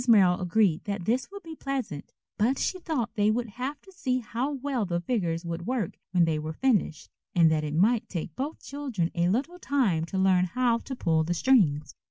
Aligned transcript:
Merrill 0.07 0.41
agreed 0.41 0.85
that 0.85 1.05
this 1.05 1.29
would 1.29 1.43
be 1.43 1.55
pleasant, 1.55 2.15
but 2.35 2.57
she 2.57 2.79
thought 2.79 3.11
they 3.13 3.29
would 3.29 3.49
have 3.49 3.79
to 3.83 3.91
see 3.91 4.17
how 4.17 4.51
well 4.53 4.83
the 4.83 4.99
figures 4.99 5.45
would 5.45 5.67
work 5.67 5.95
when 6.09 6.25
they 6.25 6.39
were 6.39 6.53
finished, 6.53 7.11
and 7.35 7.51
that 7.51 7.63
it 7.63 7.75
might 7.75 8.09
take 8.09 8.35
both 8.35 8.63
children 8.63 9.11
a 9.13 9.29
little 9.29 9.59
time 9.59 10.05
to 10.05 10.17
learn 10.17 10.45
how 10.45 10.79
to 10.79 10.95
pull 10.95 11.23
the 11.23 11.35
strings. 11.35 11.93